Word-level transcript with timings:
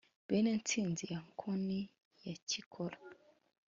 bene 0.27 0.51
ntsinzi 0.59 1.03
ya 1.13 1.19
nkoni 1.27 1.79
ya 2.25 2.33
cyikora 2.47 2.97